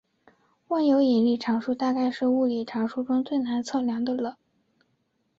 [0.69, 4.39] 万有引力常数大概是物理常数中最难测量的了。